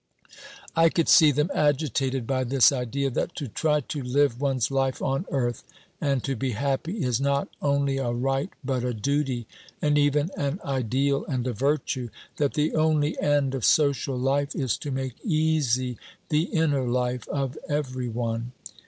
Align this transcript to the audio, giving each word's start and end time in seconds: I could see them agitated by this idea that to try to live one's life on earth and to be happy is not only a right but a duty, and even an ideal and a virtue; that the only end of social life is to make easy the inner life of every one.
I 0.75 0.89
could 0.89 1.07
see 1.07 1.29
them 1.29 1.51
agitated 1.53 2.25
by 2.25 2.43
this 2.43 2.71
idea 2.71 3.11
that 3.11 3.35
to 3.35 3.47
try 3.47 3.81
to 3.81 4.01
live 4.01 4.41
one's 4.41 4.71
life 4.71 4.99
on 4.99 5.27
earth 5.29 5.63
and 6.01 6.23
to 6.23 6.35
be 6.35 6.53
happy 6.53 7.03
is 7.03 7.21
not 7.21 7.49
only 7.61 7.97
a 7.97 8.09
right 8.11 8.49
but 8.65 8.83
a 8.83 8.95
duty, 8.95 9.45
and 9.79 9.99
even 9.99 10.31
an 10.35 10.59
ideal 10.65 11.23
and 11.27 11.45
a 11.45 11.53
virtue; 11.53 12.09
that 12.37 12.55
the 12.55 12.73
only 12.73 13.15
end 13.21 13.53
of 13.53 13.63
social 13.63 14.17
life 14.17 14.55
is 14.55 14.75
to 14.77 14.89
make 14.89 15.23
easy 15.23 15.99
the 16.29 16.45
inner 16.45 16.87
life 16.87 17.27
of 17.27 17.55
every 17.69 18.07
one. 18.07 18.53